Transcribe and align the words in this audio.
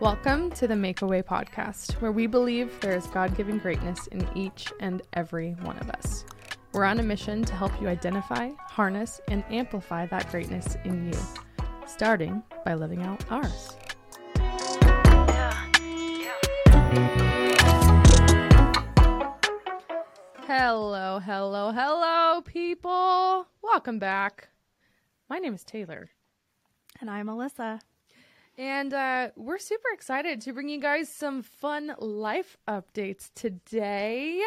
Welcome 0.00 0.52
to 0.52 0.68
the 0.68 0.76
Make 0.76 1.02
a 1.02 1.06
Way 1.08 1.22
podcast, 1.22 1.94
where 1.94 2.12
we 2.12 2.28
believe 2.28 2.78
there 2.78 2.96
is 2.96 3.08
God 3.08 3.36
given 3.36 3.58
greatness 3.58 4.06
in 4.06 4.28
each 4.36 4.72
and 4.78 5.02
every 5.14 5.54
one 5.62 5.76
of 5.78 5.90
us. 5.90 6.24
We're 6.72 6.84
on 6.84 7.00
a 7.00 7.02
mission 7.02 7.42
to 7.42 7.52
help 7.52 7.72
you 7.82 7.88
identify, 7.88 8.50
harness, 8.60 9.20
and 9.26 9.42
amplify 9.50 10.06
that 10.06 10.30
greatness 10.30 10.76
in 10.84 11.12
you, 11.12 11.18
starting 11.84 12.44
by 12.64 12.74
living 12.74 13.02
out 13.02 13.24
ours. 13.28 13.76
Hello, 20.46 21.18
hello, 21.18 21.72
hello, 21.72 22.40
people. 22.42 23.48
Welcome 23.62 23.98
back. 23.98 24.48
My 25.28 25.38
name 25.38 25.54
is 25.54 25.64
Taelor. 25.64 26.06
And 27.00 27.10
I'm 27.10 27.26
Alyssa. 27.26 27.80
And 28.58 28.92
uh, 28.92 29.28
we're 29.36 29.58
super 29.58 29.88
excited 29.92 30.40
to 30.42 30.52
bring 30.52 30.68
you 30.68 30.80
guys 30.80 31.08
some 31.08 31.42
fun 31.42 31.94
life 32.00 32.56
updates 32.66 33.30
today. 33.34 34.40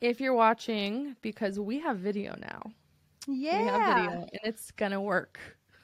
If 0.00 0.20
you're 0.20 0.34
watching, 0.34 1.14
because 1.22 1.58
we 1.60 1.78
have 1.78 1.98
video 1.98 2.34
now. 2.40 2.72
Yeah. 3.28 3.62
We 3.62 3.68
have 3.68 3.96
video 4.04 4.20
and 4.20 4.40
it's 4.42 4.72
gonna 4.72 5.00
work. 5.00 5.38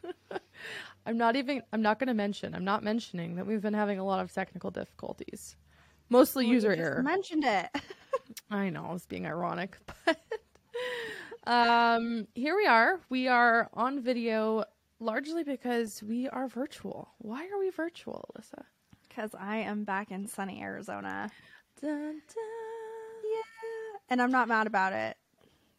I'm 1.07 1.17
not 1.17 1.37
even 1.37 1.63
I'm 1.73 1.83
not 1.83 2.01
gonna 2.01 2.15
mention, 2.15 2.55
I'm 2.55 2.65
not 2.65 2.83
mentioning 2.83 3.37
that 3.37 3.47
we've 3.47 3.63
been 3.63 3.75
having 3.75 4.01
a 4.01 4.05
lot 4.05 4.21
of 4.21 4.33
technical 4.33 4.71
difficulties. 4.73 5.57
Mostly 6.09 6.47
Well, 6.47 6.55
user 6.55 6.77
just 6.77 6.81
error. 6.81 7.03
mentioned 7.03 7.45
it. 7.45 7.69
I 8.51 8.71
know, 8.71 8.87
I 8.87 8.93
was 8.93 9.07
being 9.07 9.25
ironic, 9.27 9.79
but 10.05 10.19
um, 11.47 12.27
here 12.35 12.57
we 12.57 12.67
are. 12.67 13.01
We 13.09 13.29
are 13.29 13.71
on 13.73 14.01
video 14.03 14.65
largely 15.01 15.43
because 15.43 16.03
we 16.03 16.29
are 16.29 16.47
virtual. 16.49 17.09
Why 17.19 17.49
are 17.49 17.59
we 17.59 17.71
virtual, 17.71 18.25
Alyssa? 18.37 18.65
Because 19.09 19.35
I 19.39 19.57
am 19.59 19.85
back 19.85 20.11
in 20.11 20.27
sunny 20.27 20.63
Arizona. 20.63 21.31
Dun, 21.81 21.91
dun. 21.99 23.23
Yeah. 23.25 23.99
And 24.11 24.23
I'm 24.23 24.31
not 24.31 24.47
mad 24.49 24.67
about 24.67 24.93
it. 24.93 25.17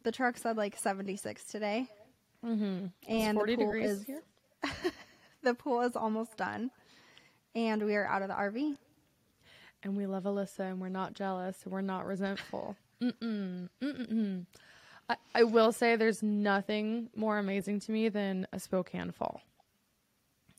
The 0.02 0.12
truck 0.12 0.36
said 0.36 0.56
like 0.56 0.76
76 0.76 1.44
today. 1.44 1.86
Mm-hmm. 2.44 2.86
And 3.08 3.36
the 3.36 3.40
40 3.40 3.56
pool 3.56 3.64
degrees 3.66 3.90
is- 3.90 4.04
here. 4.04 4.22
The 5.44 5.54
pool 5.54 5.80
is 5.80 5.96
almost 5.96 6.36
done. 6.36 6.70
And 7.56 7.82
we 7.84 7.96
are 7.96 8.06
out 8.06 8.22
of 8.22 8.28
the 8.28 8.34
RV. 8.34 8.76
And 9.82 9.96
we 9.96 10.06
love 10.06 10.22
Alyssa 10.22 10.60
and 10.70 10.80
we're 10.80 10.88
not 10.88 11.14
jealous 11.14 11.58
and 11.64 11.72
we're 11.72 11.80
not 11.80 12.06
resentful. 12.06 12.76
Mm-mm. 13.02 13.68
Mm-mm. 13.82 14.46
I, 15.08 15.16
I 15.34 15.44
will 15.44 15.72
say 15.72 15.96
there's 15.96 16.22
nothing 16.22 17.08
more 17.14 17.38
amazing 17.38 17.80
to 17.80 17.92
me 17.92 18.08
than 18.08 18.46
a 18.52 18.58
Spokane 18.58 19.12
fall. 19.12 19.42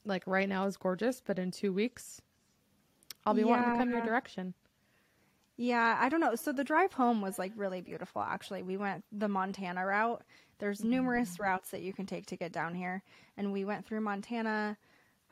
Like 0.05 0.23
right 0.25 0.49
now 0.49 0.67
is 0.67 0.77
gorgeous, 0.77 1.21
but 1.25 1.39
in 1.39 1.51
two 1.51 1.71
weeks, 1.71 2.21
I'll 3.25 3.33
be 3.33 3.43
wanting 3.43 3.71
to 3.71 3.77
come 3.77 3.89
your 3.89 4.01
direction. 4.01 4.53
Yeah, 5.55 5.97
I 5.99 6.09
don't 6.09 6.19
know. 6.19 6.35
So 6.35 6.51
the 6.51 6.63
drive 6.63 6.93
home 6.93 7.21
was 7.21 7.37
like 7.37 7.51
really 7.55 7.81
beautiful 7.81 8.21
actually. 8.21 8.63
We 8.63 8.77
went 8.77 9.03
the 9.11 9.27
Montana 9.27 9.85
route. 9.85 10.23
There's 10.59 10.83
numerous 10.83 11.37
mm. 11.37 11.43
routes 11.43 11.69
that 11.71 11.81
you 11.81 11.93
can 11.93 12.05
take 12.05 12.25
to 12.27 12.35
get 12.35 12.51
down 12.51 12.73
here. 12.73 13.03
And 13.37 13.53
we 13.53 13.63
went 13.65 13.85
through 13.85 14.01
Montana, 14.01 14.77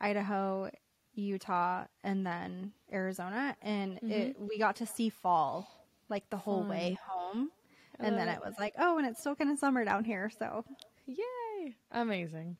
Idaho, 0.00 0.70
Utah, 1.14 1.84
and 2.04 2.26
then 2.26 2.72
Arizona 2.92 3.56
and 3.62 3.98
it 3.98 4.34
mm-hmm. 4.34 4.46
we 4.48 4.58
got 4.58 4.76
to 4.76 4.86
see 4.86 5.10
fall 5.10 5.68
like 6.08 6.28
the 6.30 6.36
whole 6.36 6.60
Fun. 6.60 6.68
way 6.68 6.98
home. 7.06 7.50
And 7.98 8.16
then 8.16 8.26
love 8.26 8.36
it 8.36 8.44
was 8.44 8.54
like, 8.58 8.74
oh, 8.78 8.98
and 8.98 9.06
it's 9.06 9.20
still 9.20 9.34
kind 9.34 9.50
of 9.50 9.58
summer 9.58 9.84
down 9.84 10.04
here, 10.04 10.30
so 10.38 10.64
Yay! 11.06 11.74
Amazing. 11.90 12.56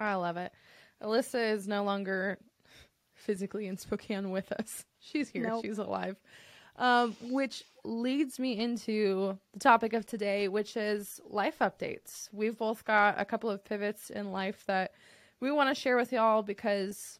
I 0.00 0.14
love 0.14 0.36
it. 0.36 0.52
Alyssa 1.02 1.52
is 1.52 1.68
no 1.68 1.84
longer 1.84 2.38
physically 3.14 3.66
in 3.66 3.76
Spokane 3.76 4.30
with 4.30 4.52
us. 4.52 4.84
She's 5.00 5.28
here. 5.28 5.48
Nope. 5.48 5.64
She's 5.64 5.78
alive. 5.78 6.16
Um, 6.76 7.16
which 7.30 7.64
leads 7.84 8.40
me 8.40 8.58
into 8.58 9.38
the 9.52 9.60
topic 9.60 9.92
of 9.92 10.06
today, 10.06 10.48
which 10.48 10.76
is 10.76 11.20
life 11.28 11.58
updates. 11.60 12.28
We've 12.32 12.58
both 12.58 12.84
got 12.84 13.20
a 13.20 13.24
couple 13.24 13.48
of 13.48 13.64
pivots 13.64 14.10
in 14.10 14.32
life 14.32 14.64
that 14.66 14.92
we 15.38 15.52
want 15.52 15.74
to 15.74 15.80
share 15.80 15.96
with 15.96 16.12
y'all 16.12 16.42
because 16.42 17.18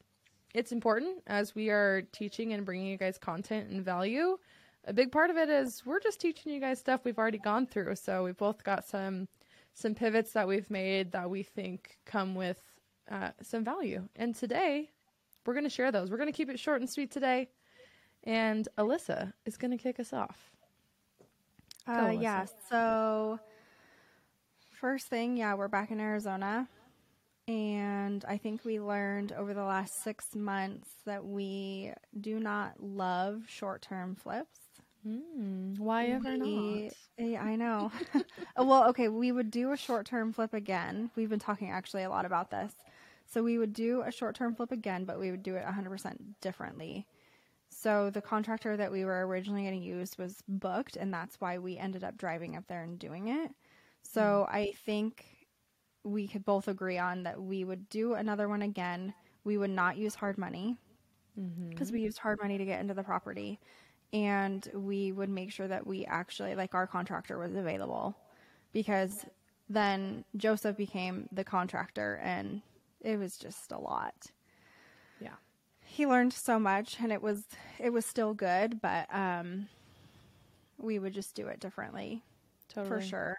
it's 0.54 0.72
important 0.72 1.18
as 1.28 1.54
we 1.54 1.70
are 1.70 2.02
teaching 2.12 2.52
and 2.52 2.64
bringing 2.64 2.86
you 2.86 2.96
guys 2.96 3.16
content 3.16 3.70
and 3.70 3.84
value. 3.84 4.38
A 4.86 4.92
big 4.92 5.10
part 5.10 5.30
of 5.30 5.36
it 5.36 5.48
is 5.48 5.82
we're 5.86 6.00
just 6.00 6.20
teaching 6.20 6.52
you 6.52 6.60
guys 6.60 6.78
stuff 6.78 7.00
we've 7.04 7.18
already 7.18 7.38
gone 7.38 7.66
through. 7.66 7.96
So 7.96 8.24
we've 8.24 8.36
both 8.36 8.62
got 8.64 8.86
some 8.86 9.28
some 9.72 9.94
pivots 9.94 10.32
that 10.32 10.46
we've 10.46 10.70
made 10.70 11.12
that 11.12 11.28
we 11.28 11.42
think 11.42 11.98
come 12.04 12.34
with 12.34 12.60
uh, 13.10 13.30
some 13.42 13.64
value. 13.64 14.08
And 14.14 14.34
today, 14.34 14.90
we're 15.44 15.54
going 15.54 15.64
to 15.64 15.70
share 15.70 15.90
those. 15.90 16.10
We're 16.10 16.16
going 16.16 16.28
to 16.28 16.36
keep 16.36 16.48
it 16.48 16.60
short 16.60 16.80
and 16.80 16.88
sweet 16.88 17.10
today. 17.10 17.48
And 18.22 18.68
Alyssa 18.78 19.32
is 19.44 19.56
going 19.56 19.72
to 19.72 19.76
kick 19.76 19.98
us 19.98 20.12
off. 20.12 20.50
Go, 21.86 21.92
Uh, 21.92 22.10
yeah. 22.10 22.46
So 22.70 23.40
first 24.70 25.08
thing, 25.08 25.36
yeah, 25.36 25.54
we're 25.54 25.68
back 25.68 25.90
in 25.90 26.00
Arizona, 26.00 26.68
and 27.48 28.24
I 28.26 28.38
think 28.38 28.64
we 28.64 28.80
learned 28.80 29.32
over 29.32 29.52
the 29.54 29.64
last 29.64 30.02
six 30.02 30.34
months 30.34 30.88
that 31.04 31.24
we 31.24 31.92
do 32.18 32.38
not 32.38 32.82
love 32.82 33.42
short-term 33.48 34.14
flips. 34.14 34.60
Mm, 35.06 35.78
why 35.78 36.06
ever 36.06 36.32
We- 36.32 36.38
not? 36.38 36.92
Eh, 37.18 37.34
eh, 37.34 37.38
I 37.38 37.56
know. 37.56 37.92
Well, 38.56 38.88
okay, 38.90 39.08
we 39.08 39.32
would 39.32 39.50
do 39.50 39.72
a 39.72 39.76
short-term 39.76 40.32
flip 40.32 40.54
again. 40.54 41.10
We've 41.16 41.28
been 41.28 41.38
talking 41.38 41.70
actually 41.70 42.04
a 42.04 42.10
lot 42.10 42.24
about 42.24 42.50
this. 42.50 42.72
So 43.26 43.42
we 43.42 43.58
would 43.58 43.72
do 43.72 44.02
a 44.02 44.12
short-term 44.12 44.54
flip 44.54 44.70
again, 44.70 45.04
but 45.04 45.18
we 45.18 45.30
would 45.30 45.42
do 45.42 45.56
it 45.56 45.64
100% 45.64 46.16
differently. 46.40 47.06
So 47.68 48.10
the 48.10 48.22
contractor 48.22 48.76
that 48.76 48.92
we 48.92 49.04
were 49.04 49.26
originally 49.26 49.62
going 49.62 49.80
to 49.80 49.86
use 49.86 50.16
was 50.16 50.42
booked, 50.46 50.96
and 50.96 51.12
that's 51.12 51.40
why 51.40 51.58
we 51.58 51.76
ended 51.76 52.04
up 52.04 52.16
driving 52.16 52.56
up 52.56 52.66
there 52.68 52.82
and 52.84 52.98
doing 52.98 53.28
it. 53.28 53.50
So 54.02 54.46
hmm. 54.48 54.56
I 54.56 54.72
think 54.86 55.24
we 56.04 56.28
could 56.28 56.44
both 56.44 56.68
agree 56.68 56.98
on 56.98 57.24
that 57.24 57.42
we 57.42 57.64
would 57.64 57.88
do 57.88 58.14
another 58.14 58.48
one 58.48 58.62
again. 58.62 59.14
We 59.42 59.58
would 59.58 59.70
not 59.70 59.96
use 59.96 60.14
hard 60.14 60.38
money 60.38 60.76
mm-hmm. 61.38 61.70
because 61.70 61.90
we 61.90 62.00
used 62.00 62.18
hard 62.18 62.38
money 62.40 62.58
to 62.58 62.64
get 62.64 62.80
into 62.80 62.94
the 62.94 63.02
property, 63.02 63.58
and 64.14 64.66
we 64.72 65.12
would 65.12 65.28
make 65.28 65.52
sure 65.52 65.68
that 65.68 65.86
we 65.86 66.06
actually 66.06 66.54
like 66.54 66.74
our 66.74 66.86
contractor 66.86 67.36
was 67.38 67.54
available 67.54 68.16
because 68.72 69.26
then 69.68 70.24
Joseph 70.36 70.76
became 70.76 71.28
the 71.32 71.44
contractor, 71.44 72.20
and 72.22 72.62
it 73.02 73.18
was 73.18 73.36
just 73.36 73.72
a 73.72 73.78
lot 73.78 74.14
Yeah. 75.20 75.34
he 75.84 76.06
learned 76.06 76.32
so 76.32 76.58
much 76.58 76.96
and 77.00 77.12
it 77.12 77.20
was 77.22 77.44
it 77.78 77.92
was 77.92 78.06
still 78.06 78.32
good 78.34 78.80
but 78.80 79.12
um 79.14 79.68
we 80.78 80.98
would 80.98 81.12
just 81.14 81.34
do 81.34 81.48
it 81.48 81.60
differently 81.60 82.22
Totally. 82.68 82.88
for 82.88 83.00
sure 83.00 83.36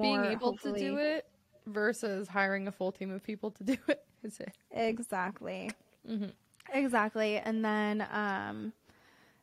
Being 0.00 0.24
More, 0.24 0.32
able 0.32 0.56
to 0.58 0.72
do 0.78 0.96
it 0.96 1.26
versus 1.66 2.28
hiring 2.28 2.66
a 2.68 2.72
full 2.72 2.92
team 2.92 3.10
of 3.10 3.22
people 3.22 3.50
to 3.52 3.64
do 3.64 3.76
it 3.88 4.04
is 4.24 4.40
it. 4.40 4.52
exactly 4.72 5.70
Mhm. 6.08 6.32
exactly 6.72 7.38
and 7.38 7.64
then 7.64 8.06
um 8.12 8.72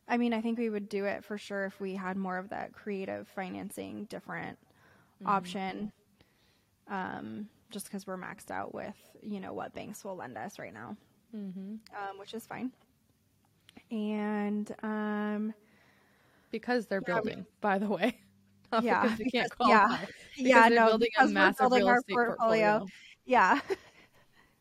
i 0.08 0.18
mean 0.18 0.34
i 0.34 0.42
think 0.42 0.58
we 0.58 0.70
would 0.70 0.90
do 0.90 1.06
it 1.06 1.24
for 1.24 1.38
sure 1.38 1.66
if 1.66 1.80
we 1.80 1.96
had 1.96 2.18
more 2.18 2.38
of 2.38 2.50
that 2.50 2.74
creative 2.74 3.28
financing 3.30 4.06
different 4.06 4.58
option 5.26 5.92
um 6.90 7.48
just 7.72 7.86
because 7.86 8.06
we're 8.08 8.18
maxed 8.18 8.52
out 8.52 8.74
with 8.74 8.96
you 9.22 9.40
know 9.40 9.54
what 9.54 9.74
banks 9.74 10.04
will 10.04 10.16
lend 10.16 10.38
us 10.38 10.60
right 10.60 10.74
now 10.74 10.96
Mhm. 11.34 11.80
um 11.96 12.18
which 12.20 12.34
is 12.34 12.46
fine 12.46 12.72
and 13.92 14.74
um 14.84 15.54
Because 16.52 16.88
they're 16.88 17.02
Yeah, 17.08 17.22
we- 17.24 17.32
building, 17.32 17.46
by 17.62 17.78
the 17.80 17.90
way. 17.90 18.18
Not 18.72 18.84
Yeah, 18.84 19.02
because 19.04 19.18
we 19.18 19.26
yeah. 19.60 20.06
Yeah 20.38 20.70
no 20.70 20.86
building 20.88 21.10
because 21.16 21.32
a 21.32 21.34
we're 21.36 21.52
building 21.60 21.88
our 21.88 22.02
portfolio. 22.12 22.80
portfolio. 22.80 22.92
yeah 23.26 23.60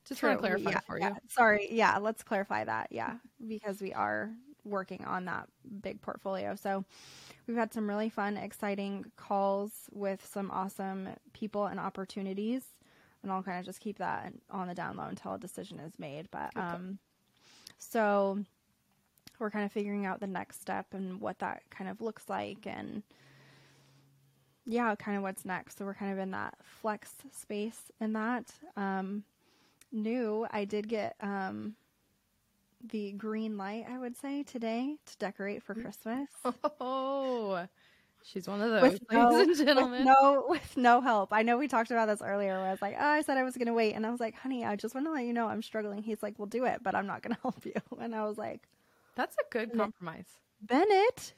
Just 0.07 0.23
want 0.23 0.33
to 0.35 0.41
clarify 0.41 0.71
yeah, 0.71 0.81
for 0.87 0.99
you. 0.99 1.07
yeah. 1.07 1.15
Sorry. 1.29 1.69
Yeah, 1.71 1.99
let's 1.99 2.23
clarify 2.23 2.65
that. 2.65 2.89
Yeah, 2.91 3.15
because 3.47 3.81
we 3.81 3.93
are 3.93 4.31
working 4.65 5.05
on 5.05 5.25
that 5.27 5.49
big 5.83 6.01
portfolio. 6.01 6.55
So 6.55 6.85
we've 7.47 7.57
had 7.57 7.73
some 7.73 7.89
really 7.89 8.09
fun, 8.09 8.37
exciting 8.37 9.11
calls 9.17 9.73
with 9.93 10.27
some 10.31 10.51
awesome 10.51 11.09
people 11.33 11.67
and 11.67 11.79
opportunities. 11.79 12.63
And 13.23 13.33
I'll 13.33 13.43
kind 13.43 13.59
of 13.59 13.65
just 13.65 13.81
keep 13.81 13.99
that 13.99 14.33
on 14.51 14.69
the 14.69 14.75
down 14.75 14.97
low 14.97 15.05
until 15.05 15.35
a 15.35 15.39
decision 15.39 15.81
is 15.81 15.99
made. 15.99 16.29
But 16.31 16.55
um, 16.57 16.99
so 17.79 18.39
we're 19.39 19.51
kind 19.51 19.65
of 19.65 19.73
figuring 19.73 20.07
out 20.07 20.21
the 20.21 20.27
next 20.27 20.61
step 20.61 20.87
and 20.93 21.21
what 21.21 21.39
that 21.39 21.63
kind 21.71 21.89
of 21.91 22.01
looks 22.01 22.29
like 22.29 22.67
and 22.67 23.03
yeah, 24.67 24.95
kind 24.95 25.17
of 25.17 25.23
what's 25.23 25.45
next. 25.45 25.79
So 25.79 25.85
we're 25.85 25.95
kind 25.95 26.13
of 26.13 26.19
in 26.19 26.31
that 26.31 26.55
flex 26.63 27.13
space 27.33 27.93
in 28.01 28.13
that. 28.15 28.53
Um, 28.77 29.25
new, 29.93 30.47
I 30.51 30.65
did 30.65 30.89
get 30.89 31.17
um, 31.21 31.77
the 32.91 33.13
green 33.13 33.57
light, 33.57 33.87
I 33.89 33.99
would 33.99 34.17
say, 34.17 34.43
today 34.43 34.97
to 35.07 35.17
decorate 35.19 35.63
for 35.63 35.75
Christmas. 35.75 36.29
Oh, 36.81 37.67
She's 38.25 38.49
one 38.49 38.63
of 38.63 38.71
those, 38.71 38.93
with 38.93 39.03
no, 39.13 39.29
ladies 39.29 39.61
and 39.61 39.69
gentlemen. 39.69 39.99
With 39.99 40.07
no, 40.07 40.47
with 40.49 40.77
no 40.79 41.01
help. 41.03 41.31
I 41.33 41.43
know 41.43 41.59
we 41.59 41.69
talked 41.69 41.91
about 41.91 42.07
this 42.07 42.23
earlier. 42.23 42.57
Where 42.59 42.69
I 42.69 42.71
was 42.71 42.81
like, 42.81 42.97
oh, 42.99 43.07
I 43.07 43.21
said 43.21 43.37
I 43.37 43.43
was 43.43 43.55
going 43.55 43.67
to 43.67 43.75
wait, 43.75 43.93
and 43.93 44.07
I 44.07 44.11
was 44.11 44.19
like, 44.19 44.35
honey, 44.35 44.65
I 44.65 44.77
just 44.77 44.95
want 44.95 45.07
to 45.07 45.13
let 45.13 45.27
you 45.27 45.35
know 45.35 45.47
I'm 45.47 45.63
struggling. 45.63 46.03
He's 46.03 46.23
like, 46.23 46.39
we'll 46.39 46.47
do 46.47 46.65
it, 46.65 46.81
but 46.83 46.95
I'm 46.95 47.07
not 47.07 47.23
going 47.23 47.35
to 47.35 47.41
help 47.43 47.67
you. 47.67 47.75
And 48.01 48.15
I 48.15 48.25
was 48.25 48.39
like, 48.39 48.63
that's 49.15 49.37
a 49.37 49.53
good 49.53 49.77
compromise, 49.77 50.25
Bennett. 50.63 51.35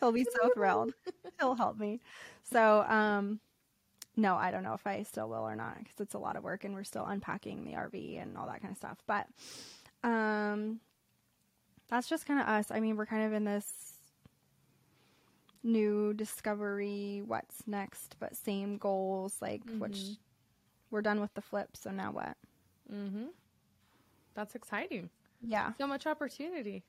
He'll 0.00 0.12
be 0.12 0.24
so 0.24 0.50
thrilled. 0.54 0.92
He'll 1.38 1.54
help 1.54 1.78
me. 1.78 2.00
So, 2.42 2.82
um, 2.82 3.40
no, 4.16 4.36
I 4.36 4.50
don't 4.50 4.62
know 4.62 4.74
if 4.74 4.86
I 4.86 5.02
still 5.02 5.28
will 5.28 5.48
or 5.48 5.56
not 5.56 5.78
because 5.78 5.98
it's 5.98 6.14
a 6.14 6.18
lot 6.18 6.36
of 6.36 6.44
work 6.44 6.64
and 6.64 6.74
we're 6.74 6.84
still 6.84 7.06
unpacking 7.06 7.64
the 7.64 7.72
RV 7.72 8.20
and 8.20 8.36
all 8.36 8.46
that 8.46 8.60
kind 8.60 8.72
of 8.72 8.76
stuff. 8.76 8.98
But, 9.06 9.26
um, 10.02 10.80
that's 11.88 12.08
just 12.08 12.26
kind 12.26 12.40
of 12.40 12.46
us. 12.46 12.70
I 12.70 12.80
mean, 12.80 12.96
we're 12.96 13.06
kind 13.06 13.24
of 13.24 13.32
in 13.32 13.44
this 13.44 13.72
new 15.62 16.14
discovery, 16.14 17.22
what's 17.26 17.66
next, 17.66 18.16
but 18.18 18.36
same 18.36 18.78
goals, 18.78 19.36
like 19.40 19.64
mm-hmm. 19.64 19.80
which 19.80 19.98
we're 20.90 21.02
done 21.02 21.20
with 21.20 21.34
the 21.34 21.42
flip. 21.42 21.76
So 21.76 21.90
now 21.90 22.12
what? 22.12 22.36
Mm-hmm. 22.92 23.26
That's 24.34 24.54
exciting. 24.54 25.10
Yeah. 25.42 25.72
So 25.78 25.86
much 25.86 26.06
opportunity. 26.06 26.84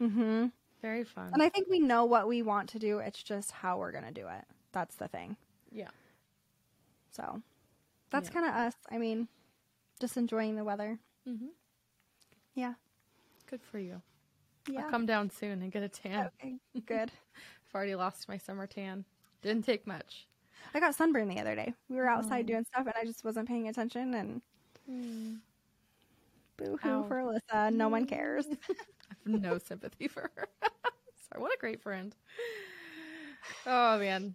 Mm-hmm. 0.00 0.46
Very 0.82 1.04
fun. 1.04 1.30
And 1.32 1.42
I 1.42 1.48
think 1.48 1.68
we 1.68 1.80
know 1.80 2.04
what 2.04 2.28
we 2.28 2.42
want 2.42 2.68
to 2.70 2.78
do. 2.78 2.98
It's 2.98 3.22
just 3.22 3.50
how 3.50 3.78
we're 3.78 3.92
going 3.92 4.04
to 4.04 4.12
do 4.12 4.26
it. 4.28 4.44
That's 4.72 4.94
the 4.96 5.08
thing. 5.08 5.36
Yeah. 5.72 5.88
So 7.10 7.42
that's 8.10 8.28
yeah. 8.28 8.34
kind 8.34 8.46
of 8.46 8.54
us. 8.54 8.74
I 8.90 8.98
mean, 8.98 9.28
just 10.00 10.16
enjoying 10.16 10.56
the 10.56 10.64
weather. 10.64 10.98
Mm-hmm. 11.28 11.46
Yeah. 12.56 12.72
Good 13.48 13.62
for 13.62 13.78
you. 13.78 14.02
Yeah. 14.68 14.82
I'll 14.84 14.90
come 14.90 15.06
down 15.06 15.30
soon 15.30 15.62
and 15.62 15.70
get 15.70 15.84
a 15.84 15.88
tan. 15.88 16.30
Okay. 16.40 16.56
Good. 16.86 17.12
I've 17.68 17.74
already 17.74 17.94
lost 17.94 18.28
my 18.28 18.38
summer 18.38 18.66
tan. 18.66 19.04
Didn't 19.42 19.64
take 19.64 19.86
much. 19.86 20.26
I 20.74 20.80
got 20.80 20.94
sunburned 20.94 21.30
the 21.30 21.38
other 21.38 21.54
day. 21.54 21.72
We 21.88 21.96
were 21.96 22.08
outside 22.08 22.46
oh. 22.46 22.48
doing 22.48 22.64
stuff 22.64 22.86
and 22.86 22.94
I 23.00 23.04
just 23.04 23.24
wasn't 23.24 23.46
paying 23.46 23.68
attention 23.68 24.14
and 24.14 24.40
mm. 24.90 25.36
boo 26.56 26.78
hoo 26.82 27.04
for 27.06 27.16
Alyssa. 27.16 27.72
No 27.72 27.88
one 27.88 28.06
cares. 28.06 28.46
I 28.70 29.30
have 29.30 29.42
no 29.42 29.58
sympathy 29.58 30.08
for 30.08 30.30
her. 30.34 30.48
Sorry, 31.28 31.40
what 31.42 31.54
a 31.54 31.58
great 31.60 31.80
friend. 31.80 32.16
Oh 33.66 33.98
man. 33.98 34.34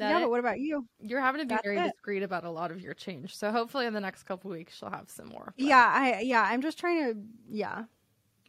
That 0.00 0.10
yeah, 0.10 0.18
it? 0.18 0.22
but 0.22 0.30
what 0.30 0.40
about 0.40 0.60
you? 0.60 0.86
You're 0.98 1.20
having 1.20 1.42
to 1.42 1.44
be 1.44 1.50
That's 1.50 1.62
very 1.62 1.78
it. 1.78 1.92
discreet 1.92 2.22
about 2.22 2.44
a 2.44 2.50
lot 2.50 2.70
of 2.70 2.80
your 2.80 2.94
change. 2.94 3.36
So 3.36 3.52
hopefully 3.52 3.84
in 3.84 3.92
the 3.92 4.00
next 4.00 4.22
couple 4.22 4.50
weeks 4.50 4.74
she'll 4.74 4.88
have 4.88 5.10
some 5.10 5.28
more. 5.28 5.52
But... 5.56 5.66
Yeah, 5.66 5.92
I 5.94 6.20
yeah, 6.20 6.42
I'm 6.42 6.62
just 6.62 6.78
trying 6.78 7.12
to 7.12 7.20
yeah. 7.50 7.84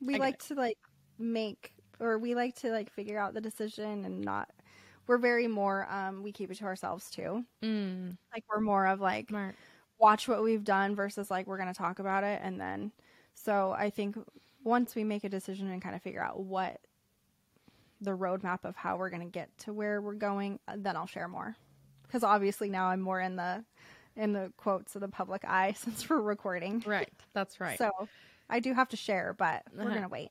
We 0.02 0.18
like 0.18 0.36
it. 0.36 0.40
to 0.48 0.54
like 0.56 0.78
make 1.20 1.74
or 2.00 2.18
we 2.18 2.36
like 2.36 2.56
to 2.62 2.72
like 2.72 2.90
figure 2.90 3.20
out 3.20 3.34
the 3.34 3.42
decision 3.42 4.06
and 4.06 4.22
not 4.22 4.50
we're 5.08 5.18
very 5.18 5.48
more 5.48 5.92
um 5.92 6.24
we 6.24 6.32
keep 6.32 6.50
it 6.50 6.56
to 6.60 6.64
ourselves 6.64 7.10
too. 7.10 7.44
Mm. 7.62 8.18
Like 8.34 8.46
we're 8.50 8.62
more 8.62 8.88
of 8.88 9.02
like 9.02 9.28
Smart. 9.28 9.56
watch 10.00 10.30
what 10.30 10.42
we've 10.42 10.64
done 10.64 10.96
versus 10.96 11.30
like 11.30 11.48
we're 11.48 11.58
going 11.58 11.68
to 11.68 11.78
talk 11.78 12.00
about 12.00 12.24
it 12.24 12.40
and 12.42 12.62
then 12.62 12.94
so 13.34 13.76
I 13.78 13.90
think 13.90 14.18
once 14.64 14.96
we 14.96 15.04
make 15.04 15.26
a 15.26 15.30
decision 15.30 15.70
and 15.70 15.82
kind 15.82 15.96
of 15.96 16.02
figure 16.02 16.24
out 16.24 16.40
what 16.40 16.80
the 18.02 18.12
roadmap 18.12 18.60
of 18.64 18.76
how 18.76 18.98
we're 18.98 19.10
going 19.10 19.22
to 19.22 19.32
get 19.32 19.56
to 19.60 19.74
where 19.74 20.02
we're 20.02 20.14
going, 20.16 20.60
uh, 20.68 20.76
then 20.78 20.98
I'll 20.98 21.08
share 21.08 21.28
more. 21.28 21.56
Because 22.04 22.24
obviously 22.24 22.70
now 22.70 22.88
I'm 22.88 23.02
more 23.02 23.22
in 23.22 23.36
the 23.36 23.64
in 24.18 24.34
the 24.34 24.52
quotes 24.58 24.96
of 24.96 25.02
the 25.02 25.08
public 25.08 25.46
eye 25.46 25.74
since 25.78 26.10
we're 26.10 26.22
recording. 26.22 26.84
Right, 26.86 27.12
that's 27.34 27.60
right. 27.60 27.78
So 27.78 27.92
I 28.50 28.60
do 28.60 28.74
have 28.74 28.90
to 28.90 28.98
share, 28.98 29.34
but 29.38 29.64
we're 29.74 29.84
uh-huh. 29.84 29.94
gonna 29.94 30.10
wait. 30.10 30.30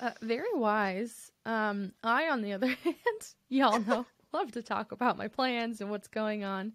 Uh, 0.00 0.12
very 0.22 0.52
wise. 0.54 1.32
Um, 1.44 1.92
I, 2.04 2.28
on 2.28 2.42
the 2.42 2.52
other 2.54 2.68
hand, 2.68 3.34
y'all 3.48 3.80
know, 3.80 4.06
love 4.32 4.52
to 4.52 4.62
talk 4.62 4.92
about 4.92 5.18
my 5.18 5.28
plans 5.28 5.80
and 5.80 5.90
what's 5.90 6.08
going 6.08 6.44
on. 6.44 6.72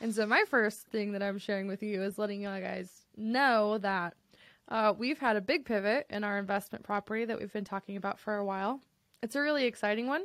And 0.00 0.14
so 0.14 0.24
my 0.24 0.44
first 0.48 0.86
thing 0.86 1.12
that 1.12 1.22
I'm 1.22 1.38
sharing 1.38 1.66
with 1.66 1.82
you 1.82 2.02
is 2.02 2.16
letting 2.16 2.42
y'all 2.42 2.60
guys 2.60 2.90
know 3.16 3.78
that 3.78 4.14
uh, 4.68 4.94
we've 4.96 5.18
had 5.18 5.36
a 5.36 5.40
big 5.40 5.64
pivot 5.64 6.06
in 6.08 6.24
our 6.24 6.38
investment 6.38 6.84
property 6.84 7.24
that 7.24 7.38
we've 7.38 7.52
been 7.52 7.64
talking 7.64 7.96
about 7.96 8.18
for 8.18 8.36
a 8.36 8.44
while. 8.44 8.80
It's 9.22 9.36
a 9.36 9.40
really 9.40 9.64
exciting 9.64 10.06
one. 10.06 10.22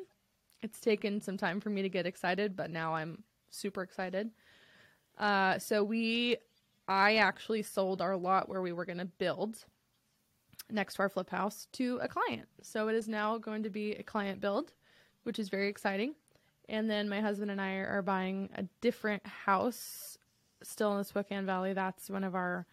It's 0.61 0.79
taken 0.79 1.21
some 1.21 1.37
time 1.37 1.59
for 1.59 1.69
me 1.69 1.81
to 1.81 1.89
get 1.89 2.05
excited, 2.05 2.55
but 2.55 2.71
now 2.71 2.95
I'm 2.95 3.23
super 3.49 3.81
excited. 3.81 4.31
Uh, 5.17 5.59
so 5.59 5.83
we, 5.83 6.37
I 6.87 7.17
actually 7.17 7.61
sold 7.61 8.01
our 8.01 8.15
lot 8.15 8.47
where 8.47 8.61
we 8.61 8.71
were 8.71 8.85
going 8.85 8.99
to 8.99 9.05
build 9.05 9.65
next 10.71 10.95
to 10.95 11.01
our 11.01 11.09
flip 11.09 11.29
house 11.29 11.67
to 11.73 11.99
a 12.01 12.07
client. 12.07 12.47
So 12.61 12.87
it 12.87 12.95
is 12.95 13.07
now 13.07 13.37
going 13.37 13.63
to 13.63 13.69
be 13.69 13.91
a 13.93 14.03
client 14.03 14.39
build, 14.39 14.73
which 15.23 15.39
is 15.39 15.49
very 15.49 15.67
exciting. 15.67 16.15
And 16.69 16.89
then 16.89 17.09
my 17.09 17.21
husband 17.21 17.51
and 17.51 17.61
I 17.61 17.73
are 17.75 18.01
buying 18.01 18.49
a 18.55 18.63
different 18.81 19.25
house 19.27 20.17
still 20.63 20.93
in 20.93 20.97
the 20.97 21.03
Spokane 21.03 21.45
Valley. 21.45 21.73
That's 21.73 22.09
one 22.09 22.23
of 22.23 22.33
our 22.33 22.65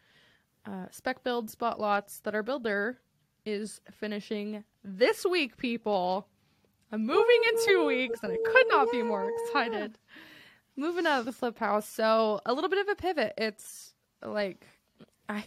uh, 0.64 0.86
spec 0.90 1.24
build 1.24 1.50
spot 1.50 1.80
lots 1.80 2.20
that 2.20 2.34
our 2.34 2.42
builder 2.42 2.98
is 3.44 3.80
finishing 3.90 4.64
this 4.84 5.24
week, 5.24 5.56
people. 5.56 6.26
I'm 6.90 7.06
moving 7.06 7.40
in 7.48 7.66
two 7.66 7.86
weeks, 7.86 8.20
and 8.22 8.32
I 8.32 8.36
could 8.36 8.68
not 8.68 8.90
be 8.90 9.02
more 9.02 9.30
excited. 9.30 9.98
Moving 10.76 11.06
out 11.06 11.20
of 11.20 11.24
the 11.24 11.32
flip 11.32 11.58
house, 11.58 11.88
so 11.88 12.40
a 12.46 12.52
little 12.52 12.70
bit 12.70 12.80
of 12.80 12.88
a 12.88 12.94
pivot. 12.94 13.34
It's 13.38 13.94
like 14.24 14.66
I 15.28 15.44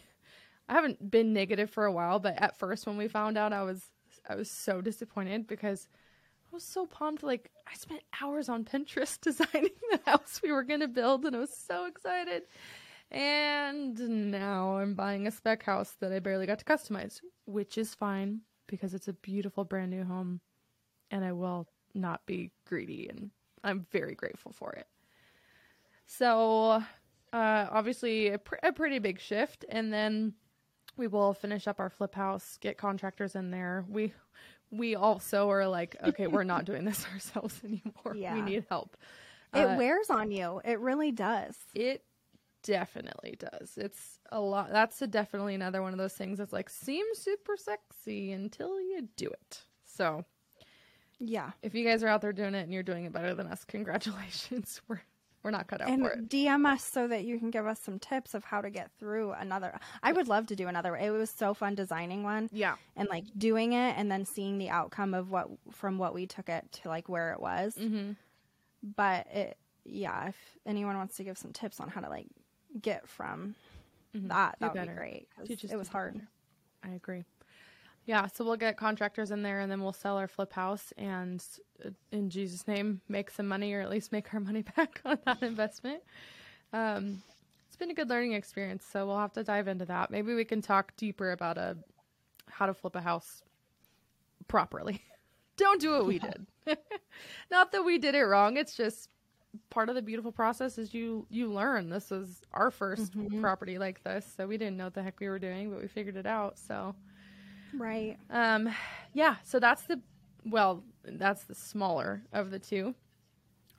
I 0.68 0.74
haven't 0.74 1.12
been 1.12 1.34
negative 1.34 1.70
for 1.70 1.86
a 1.86 1.92
while, 1.92 2.20
but 2.20 2.42
at 2.42 2.58
first 2.58 2.88
when 2.88 2.98
we 2.98 3.08
found 3.08 3.38
out, 3.38 3.54
I 3.54 3.64
was 3.64 3.92
I 4.28 4.36
was 4.36 4.50
so 4.50 4.82
disappointed 4.82 5.48
because 5.48 5.88
I 6.52 6.56
was 6.56 6.64
so 6.64 6.86
pumped. 6.86 7.24
Like 7.24 7.52
I 7.68 7.76
spent 7.76 8.02
hours 8.22 8.50
on 8.50 8.66
Pinterest 8.66 9.20
designing 9.22 9.70
the 9.92 10.00
house 10.06 10.42
we 10.44 10.52
were 10.52 10.64
gonna 10.64 10.88
build, 10.88 11.26
and 11.26 11.36
I 11.36 11.40
was 11.40 11.56
so 11.56 11.86
excited. 11.86 12.44
And 13.12 14.32
now 14.32 14.78
I'm 14.78 14.94
buying 14.94 15.28
a 15.28 15.32
spec 15.32 15.64
house 15.64 15.96
that 16.00 16.12
I 16.12 16.20
barely 16.20 16.46
got 16.46 16.60
to 16.60 16.66
customize, 16.66 17.22
which 17.46 17.78
is 17.78 17.96
fine 17.96 18.42
because 18.68 18.94
it's 18.94 19.08
a 19.08 19.14
beautiful 19.14 19.64
brand 19.64 19.92
new 19.92 20.04
home 20.04 20.42
and 21.12 21.24
I 21.24 21.32
will 21.32 21.68
not 21.94 22.26
be 22.26 22.52
greedy 22.66 23.08
and 23.10 23.30
I'm 23.64 23.86
very 23.92 24.16
grateful 24.16 24.52
for 24.52 24.74
it. 24.74 24.88
So, 26.08 26.84
uh, 27.34 27.68
obviously, 27.72 28.30
a, 28.30 28.38
pr- 28.38 28.56
a 28.64 28.72
pretty 28.72 29.00
big 29.00 29.20
shift. 29.20 29.66
And 29.70 29.92
then 29.92 30.34
we 30.98 31.08
will 31.08 31.34
finish 31.34 31.68
up 31.68 31.80
our 31.80 31.90
flip 31.90 32.16
house, 32.16 32.58
get 32.62 32.78
contractors 32.78 33.36
in 33.36 33.52
there. 33.52 33.86
We 33.90 34.14
we 34.72 34.96
also 34.96 35.50
are 35.50 35.68
like, 35.68 35.96
okay, 36.04 36.28
we're 36.28 36.44
not 36.44 36.66
doing 36.66 36.86
this 36.86 37.06
ourselves 37.14 37.60
anymore. 37.64 38.16
Yeah. 38.16 38.36
We 38.36 38.42
need 38.42 38.66
help. 38.70 38.98
It 39.54 39.64
uh, 39.64 39.78
wears 39.78 40.10
on 40.10 40.32
you. 40.32 40.62
It 40.66 40.80
really 40.80 41.12
does. 41.12 41.56
It 41.74 42.04
definitely 42.66 43.38
does. 43.40 43.78
It's 43.78 44.20
a 44.32 44.40
lot. 44.40 44.72
That's 44.72 45.02
a 45.02 45.08
definitely 45.08 45.56
another 45.56 45.82
one 45.82 45.94
of 45.94 46.00
those 46.00 46.14
things 46.14 46.40
that's 46.40 46.54
like 46.54 46.70
seems 46.70 47.20
super 47.20 47.56
sexy 47.56 48.32
until 48.32 48.80
you 48.82 49.08
do 49.16 49.28
it. 49.28 49.62
So, 49.84 50.26
yeah. 51.20 51.52
If 51.62 51.76
you 51.76 51.86
guys 51.86 52.04
are 52.04 52.08
out 52.08 52.22
there 52.22 52.34
doing 52.34 52.56
it 52.56 52.64
and 52.64 52.74
you're 52.74 52.84
doing 52.84 53.06
it 53.06 53.14
better 53.14 53.34
than 53.34 53.48
us, 53.48 53.64
congratulations. 53.64 54.82
We're 54.88 55.02
we're 55.44 55.52
not 55.52 55.68
cut 55.68 55.80
out 55.80 55.90
and 55.90 56.02
for 56.02 56.10
it. 56.10 56.28
DM 56.28 56.66
us 56.66 56.84
so 56.84 57.08
that 57.08 57.24
you 57.24 57.38
can 57.38 57.52
give 57.52 57.68
us 57.68 57.80
some 57.80 58.00
tips 58.00 58.34
of 58.34 58.44
how 58.44 58.62
to 58.62 58.72
get 58.72 58.90
through 58.98 59.34
another. 59.34 59.80
I 60.02 60.12
would 60.12 60.28
love 60.28 60.48
to 60.48 60.56
do 60.56 60.68
another. 60.68 60.96
It 60.96 61.12
was 61.12 61.30
so 61.30 61.54
fun 61.54 61.76
designing 61.76 62.24
one. 62.24 62.50
Yeah. 62.52 62.78
And 62.96 63.08
like 63.10 63.26
doing 63.38 63.74
it 63.74 63.96
and 63.96 64.12
then 64.12 64.26
seeing 64.26 64.58
the 64.58 64.70
outcome 64.70 65.14
of 65.14 65.30
what 65.30 65.50
from 65.72 66.00
what 66.00 66.16
we 66.16 66.26
took 66.26 66.50
it 66.50 66.66
to 66.82 66.90
like 66.90 67.10
where 67.10 67.32
it 67.32 67.40
was. 67.40 67.76
Mm-hmm. 67.76 68.14
But 68.96 69.28
it, 69.28 69.58
yeah. 69.84 70.30
If 70.30 70.36
anyone 70.66 70.98
wants 70.98 71.16
to 71.18 71.24
give 71.24 71.38
some 71.38 71.54
tips 71.54 71.80
on 71.80 71.90
how 71.90 72.02
to 72.02 72.10
like 72.10 72.26
get 72.82 73.08
from 73.08 73.56
mm-hmm. 74.16 74.28
that, 74.28 74.56
that 74.60 74.74
would 74.74 74.88
be 74.88 74.94
great. 74.94 75.28
It 75.48 75.78
was 75.78 75.88
hard. 75.88 76.14
Better. 76.16 76.28
I 76.84 76.90
agree. 76.96 77.24
Yeah, 78.06 78.28
so 78.28 78.46
we'll 78.46 78.56
get 78.56 78.78
contractors 78.78 79.32
in 79.32 79.42
there 79.42 79.62
and 79.62 79.72
then 79.72 79.82
we'll 79.82 79.94
sell 79.94 80.18
our 80.18 80.28
flip 80.28 80.54
house 80.54 80.94
and 80.98 81.44
uh, 81.84 81.90
in 82.12 82.30
Jesus' 82.30 82.68
name 82.68 83.02
make 83.10 83.32
some 83.32 83.48
money 83.48 83.74
or 83.74 83.82
at 83.82 83.90
least 83.90 84.12
make 84.12 84.32
our 84.34 84.40
money 84.40 84.62
back 84.76 85.02
on 85.04 85.18
that 85.26 85.42
investment. 85.42 86.04
Um, 86.72 87.24
it's 87.68 87.78
been 87.78 87.90
a 87.90 87.96
good 87.96 88.10
learning 88.10 88.34
experience, 88.34 88.86
so 88.90 89.08
we'll 89.08 89.18
have 89.18 89.34
to 89.34 89.44
dive 89.44 89.68
into 89.68 89.86
that. 89.86 90.12
Maybe 90.12 90.34
we 90.36 90.46
can 90.46 90.62
talk 90.62 90.96
deeper 90.98 91.32
about 91.32 91.58
a 91.58 91.78
how 92.48 92.68
to 92.68 92.74
flip 92.74 92.96
a 92.96 93.02
house 93.02 93.42
properly. 94.48 95.02
Don't 95.58 95.82
do 95.82 95.92
what 95.92 96.06
we 96.06 96.20
did. 96.68 96.78
Not 97.50 97.72
that 97.72 97.84
we 97.84 97.98
did 97.98 98.14
it 98.14 98.24
wrong, 98.24 98.58
it's 98.58 98.76
just 98.76 99.10
part 99.70 99.90
of 99.90 99.96
the 99.96 100.02
beautiful 100.02 100.32
process 100.32 100.78
is 100.78 100.94
you 100.94 101.26
you 101.30 101.52
learn. 101.52 101.90
This 101.90 102.10
was 102.10 102.42
our 102.54 102.72
1st 102.72 103.12
mm-hmm. 103.12 103.42
property 103.42 103.78
like 103.78 104.04
this, 104.04 104.26
so 104.36 104.48
we 104.48 104.58
didn't 104.58 104.78
know 104.78 104.86
what 104.86 104.94
the 104.94 105.04
heck 105.04 105.20
we 105.20 105.28
were 105.28 105.40
doing, 105.40 105.70
but 105.70 105.82
we 105.82 105.88
figured 105.88 106.16
it 106.16 106.26
out. 106.26 106.58
So 106.60 106.96
right, 107.78 108.18
um, 108.30 108.70
yeah. 109.14 109.36
So 109.44 109.60
that's 109.60 109.84
the 109.84 110.02
well, 110.46 110.84
that's 111.04 111.44
the 111.44 111.56
smaller 111.56 112.24
of 112.32 112.52
the 112.52 112.60
two. 112.60 112.96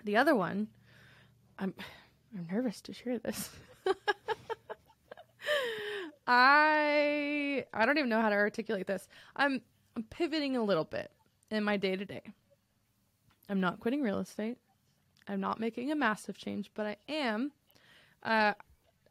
The 0.05 0.17
other 0.17 0.35
one, 0.35 0.69
I'm 1.59 1.75
I'm 2.37 2.47
nervous 2.51 2.81
to 2.83 2.93
share 2.93 3.19
this. 3.19 3.51
I 6.27 7.65
I 7.73 7.87
don't 7.87 7.99
even 7.99 8.11
know 8.11 8.21
how 8.21 8.31
to 8.31 8.35
articulate 8.35 8.87
this. 8.87 9.09
I'm 9.37 9.61
I'm 9.97 10.05
pivoting 10.05 10.57
a 10.57 10.63
little 10.63 10.85
bit 10.85 11.11
in 11.51 11.65
my 11.65 11.77
day 11.77 11.97
to 11.97 12.05
day. 12.05 12.23
I'm 13.49 13.61
not 13.61 13.81
quitting 13.81 14.03
real 14.03 14.19
estate. 14.19 14.59
I'm 15.29 15.41
not 15.41 15.61
making 15.61 15.91
a 15.91 15.97
massive 15.97 16.37
change, 16.37 16.71
but 16.75 16.87
I 16.87 16.97
am. 17.09 17.53
Uh, 18.23 18.55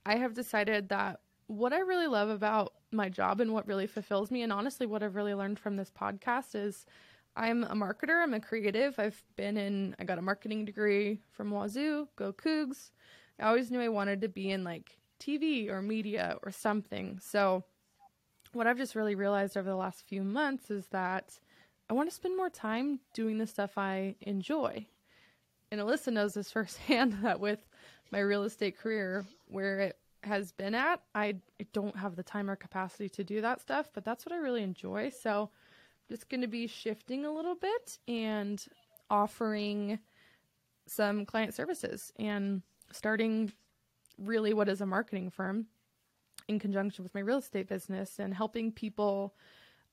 I 0.06 0.16
have 0.16 0.34
decided 0.34 0.90
that 0.90 1.20
what 1.48 1.74
I 1.74 1.80
really 1.80 2.08
love 2.08 2.30
about 2.30 2.74
my 2.92 3.10
job 3.10 3.42
and 3.42 3.54
what 3.54 3.68
really 3.68 3.88
fulfills 3.88 4.32
me, 4.32 4.42
and 4.42 4.52
honestly, 4.52 4.86
what 4.88 5.04
I've 5.04 5.16
really 5.16 5.34
learned 5.34 5.60
from 5.60 5.76
this 5.76 5.92
podcast 5.92 6.56
is 6.56 6.86
I'm 7.36 7.64
a 7.66 7.74
marketer, 7.74 8.24
I'm 8.24 8.34
a 8.34 8.40
creative. 8.40 8.98
I've 8.98 9.22
been 9.36 9.58
in, 9.58 9.96
I 10.00 10.06
got 10.06 10.18
a 10.18 10.22
marketing 10.22 10.66
degree 10.66 11.20
from 11.32 11.52
Wazzu, 11.52 12.08
go 12.16 12.32
Cougs. 12.32 12.92
I 13.40 13.48
always 13.48 13.70
knew 13.70 13.82
I 13.82 13.90
wanted 13.90 14.22
to 14.22 14.30
be 14.30 14.52
in 14.52 14.64
like 14.64 14.98
TV 15.20 15.70
or 15.70 15.82
media 15.82 16.38
or 16.44 16.52
something. 16.52 17.20
So, 17.22 17.66
what 18.54 18.68
I've 18.68 18.78
just 18.78 18.96
really 18.96 19.16
realized 19.16 19.58
over 19.58 19.70
the 19.70 19.76
last 19.76 20.08
few 20.08 20.24
months 20.24 20.72
is 20.72 20.88
that 20.88 21.40
I 21.90 21.94
want 21.94 22.10
to 22.10 22.16
spend 22.16 22.38
more 22.38 22.50
time 22.50 23.02
doing 23.14 23.38
the 23.38 23.48
stuff 23.48 23.78
I 23.78 24.16
enjoy. 24.22 24.88
And 25.72 25.82
Alyssa 25.82 26.12
knows 26.12 26.34
this 26.34 26.52
firsthand 26.54 27.14
that 27.24 27.40
with 27.40 27.60
my 28.12 28.20
real 28.20 28.44
estate 28.44 28.78
career, 28.78 29.26
where 29.48 29.80
it 29.80 29.98
has 30.24 30.52
been 30.52 30.76
at, 30.76 31.02
I, 31.14 31.36
don't 31.74 31.96
have 31.98 32.16
the 32.16 32.24
time 32.24 32.50
or 32.50 32.56
capacity 32.56 33.10
to 33.10 33.24
do 33.24 33.42
that 33.42 33.62
stuff, 33.62 33.90
but 33.94 34.04
that's 34.04 34.26
what 34.26 34.34
I 34.34 34.38
really 34.38 34.64
enjoy. 34.64 35.10
So, 35.10 35.50
I'm 36.10 36.16
just 36.16 36.30
going 36.30 36.42
to 36.42 36.48
be 36.48 36.68
shifting 36.68 37.26
a 37.26 37.32
little 37.32 37.56
bit 37.56 37.98
and 38.08 38.64
offering 39.10 40.00
some 40.88 41.26
client 41.26 41.54
services 41.54 42.14
and 42.18 42.62
starting 42.92 43.52
really 44.18 44.54
what 44.54 44.70
is 44.70 44.82
a 44.82 44.86
marketing 44.86 45.30
firm 45.30 45.66
in 46.48 46.60
conjunction 46.60 47.04
with 47.04 47.14
my 47.14 47.22
real 47.22 47.40
estate 47.40 47.68
business 47.68 48.20
and 48.20 48.34
helping 48.34 48.72
people 48.72 49.34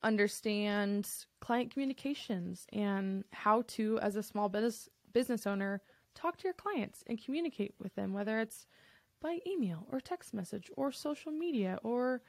understand 0.03 1.09
client 1.41 1.73
communications 1.73 2.67
and 2.73 3.25
how 3.33 3.63
to 3.69 3.99
as 4.01 4.17
a 4.17 4.23
small 4.23 4.49
business 4.49 4.89
business 5.13 5.47
owner 5.47 5.81
talk 6.15 6.37
to 6.39 6.45
your 6.45 6.55
clients 6.55 7.03
and 7.07 7.23
communicate 7.23 7.75
with 7.79 7.95
them 7.95 8.13
whether 8.13 8.41
it's 8.41 8.67
by 9.21 9.39
email 9.47 9.87
or 9.91 10.01
text 10.01 10.35
message 10.35 10.71
or 10.77 10.93
social 10.93 11.33
media 11.33 11.79
or 11.83 12.21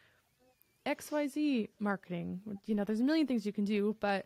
XYZ 0.85 1.69
marketing. 1.79 2.41
You 2.65 2.75
know, 2.75 2.83
there's 2.83 2.99
a 2.99 3.03
million 3.03 3.25
things 3.25 3.45
you 3.45 3.53
can 3.53 3.65
do, 3.65 3.95
but 3.99 4.25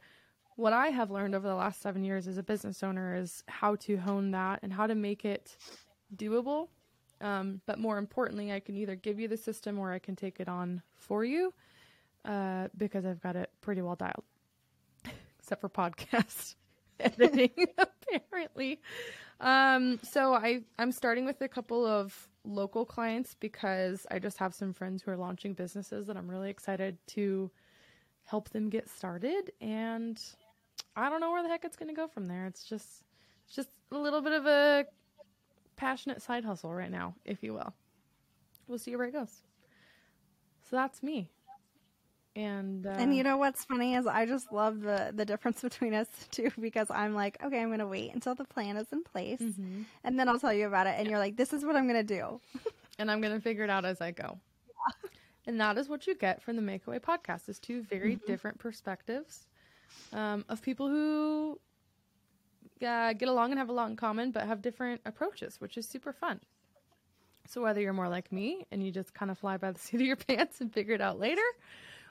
what 0.55 0.73
I 0.73 0.87
have 0.87 1.11
learned 1.11 1.35
over 1.35 1.47
the 1.47 1.55
last 1.55 1.81
7 1.81 2.03
years 2.03 2.27
as 2.27 2.37
a 2.37 2.43
business 2.43 2.83
owner 2.83 3.15
is 3.15 3.43
how 3.47 3.75
to 3.75 3.97
hone 3.97 4.31
that 4.31 4.59
and 4.63 4.73
how 4.73 4.87
to 4.87 4.95
make 4.95 5.23
it 5.23 5.55
doable 6.15 6.69
um, 7.21 7.61
but 7.65 7.79
more 7.79 7.97
importantly, 7.97 8.51
I 8.51 8.59
can 8.59 8.75
either 8.75 8.95
give 8.95 9.19
you 9.19 9.27
the 9.27 9.37
system 9.37 9.79
or 9.79 9.91
I 9.91 9.99
can 9.99 10.15
take 10.15 10.39
it 10.39 10.47
on 10.47 10.81
for 10.95 11.23
you 11.23 11.53
uh, 12.25 12.67
because 12.77 13.05
I've 13.05 13.21
got 13.21 13.35
it 13.35 13.49
pretty 13.61 13.81
well 13.81 13.95
dialed, 13.95 14.23
except 15.39 15.61
for 15.61 15.69
podcast 15.69 16.55
editing, 16.99 17.51
apparently. 17.77 18.79
Um, 19.39 19.99
so 20.03 20.33
I, 20.33 20.61
I'm 20.79 20.91
starting 20.91 21.25
with 21.25 21.41
a 21.41 21.47
couple 21.47 21.85
of 21.85 22.27
local 22.43 22.85
clients 22.85 23.35
because 23.39 24.07
I 24.09 24.19
just 24.19 24.37
have 24.37 24.53
some 24.53 24.73
friends 24.73 25.03
who 25.03 25.11
are 25.11 25.17
launching 25.17 25.53
businesses 25.53 26.07
that 26.07 26.17
I'm 26.17 26.29
really 26.29 26.49
excited 26.49 26.97
to 27.07 27.51
help 28.23 28.49
them 28.49 28.69
get 28.69 28.89
started. 28.89 29.51
And 29.61 30.19
I 30.95 31.09
don't 31.09 31.21
know 31.21 31.31
where 31.31 31.43
the 31.43 31.49
heck 31.49 31.65
it's 31.65 31.75
going 31.75 31.89
to 31.89 31.95
go 31.95 32.07
from 32.07 32.25
there. 32.25 32.45
It's 32.45 32.63
just, 32.63 33.03
it's 33.45 33.55
just 33.55 33.69
a 33.91 33.97
little 33.97 34.21
bit 34.21 34.33
of 34.33 34.45
a 34.45 34.85
passionate 35.75 36.21
side 36.21 36.43
hustle 36.43 36.73
right 36.73 36.91
now, 36.91 37.15
if 37.25 37.43
you 37.43 37.53
will. 37.53 37.73
We'll 38.67 38.79
see 38.79 38.95
where 38.95 39.07
it 39.07 39.13
goes. 39.13 39.43
So 40.69 40.75
that's 40.75 41.01
me. 41.01 41.29
And 42.37 42.85
uh, 42.85 42.91
and 42.91 43.15
you 43.15 43.23
know 43.23 43.37
what's 43.37 43.65
funny 43.65 43.95
is 43.95 44.05
I 44.05 44.27
just 44.27 44.51
love 44.51 44.81
the 44.81 45.11
the 45.13 45.25
difference 45.25 45.61
between 45.69 45.95
us 45.95 46.07
too 46.29 46.51
because 46.59 46.91
I'm 46.91 47.15
like 47.15 47.43
okay 47.43 47.59
I'm 47.59 47.71
gonna 47.71 47.87
wait 47.87 48.13
until 48.13 48.35
the 48.35 48.45
plan 48.45 48.77
is 48.77 48.85
in 48.91 49.03
place 49.03 49.41
mm-hmm. 49.41 49.81
and 50.03 50.19
then 50.19 50.29
I'll 50.29 50.39
tell 50.39 50.53
you 50.53 50.67
about 50.67 50.85
it 50.85 50.95
and 50.99 51.09
you're 51.09 51.17
like 51.17 51.35
this 51.35 51.51
is 51.51 51.65
what 51.65 51.75
I'm 51.75 51.87
gonna 51.87 52.03
do 52.03 52.39
and 52.99 53.09
I'm 53.09 53.21
gonna 53.21 53.41
figure 53.41 53.63
it 53.63 53.71
out 53.71 53.85
as 53.85 54.01
I 54.01 54.11
go 54.11 54.37
yeah. 54.77 55.09
and 55.47 55.59
that 55.59 55.79
is 55.79 55.89
what 55.89 56.05
you 56.05 56.13
get 56.13 56.43
from 56.43 56.57
the 56.57 56.61
Make 56.61 56.85
a 56.85 56.91
Way 56.91 56.99
podcast 56.99 57.49
is 57.49 57.57
two 57.57 57.81
very 57.81 58.15
mm-hmm. 58.15 58.27
different 58.27 58.59
perspectives 58.59 59.47
um, 60.13 60.45
of 60.47 60.61
people 60.61 60.87
who 60.87 61.59
uh, 62.85 63.13
get 63.13 63.27
along 63.27 63.51
and 63.51 63.59
have 63.59 63.69
a 63.69 63.73
lot 63.73 63.89
in 63.89 63.95
common, 63.95 64.31
but 64.31 64.45
have 64.45 64.61
different 64.61 65.01
approaches, 65.05 65.59
which 65.59 65.77
is 65.77 65.87
super 65.87 66.13
fun. 66.13 66.39
So 67.47 67.61
whether 67.61 67.79
you're 67.79 67.93
more 67.93 68.09
like 68.09 68.31
me 68.31 68.65
and 68.71 68.83
you 68.83 68.91
just 68.91 69.13
kind 69.13 69.31
of 69.31 69.37
fly 69.37 69.57
by 69.57 69.71
the 69.71 69.79
seat 69.85 70.01
of 70.01 70.07
your 70.07 70.15
pants 70.15 70.61
and 70.61 70.71
figure 70.71 70.93
it 70.93 71.01
out 71.01 71.19
later, 71.19 71.41